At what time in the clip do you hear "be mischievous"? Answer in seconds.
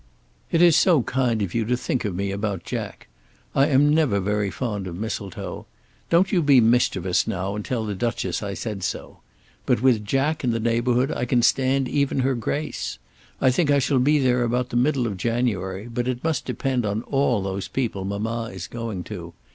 6.41-7.27